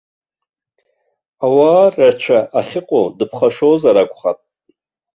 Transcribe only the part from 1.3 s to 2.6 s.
Ауаа рацәа